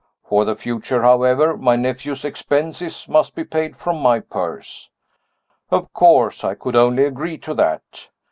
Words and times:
For 0.25 0.45
the 0.45 0.55
future, 0.55 1.03
however, 1.03 1.55
my 1.55 1.75
nephew's 1.75 2.25
expenses 2.25 3.07
must 3.07 3.35
be 3.35 3.43
paid 3.43 3.77
from 3.77 4.01
my 4.01 4.19
purse.' 4.19 4.89
Of 5.69 5.93
course 5.93 6.43
I 6.43 6.55
could 6.55 6.75
only 6.75 7.05
agree 7.05 7.37
to 7.37 7.53
that. 7.53 8.07